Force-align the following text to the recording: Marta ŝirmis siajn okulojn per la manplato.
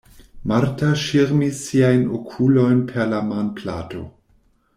Marta 0.51 0.87
ŝirmis 1.01 1.59
siajn 1.65 2.01
okulojn 2.21 2.81
per 2.93 3.13
la 3.13 3.21
manplato. 3.29 4.03